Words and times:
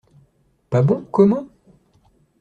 Pas 0.71 0.81
bon, 0.81 1.05
comment? 1.11 1.47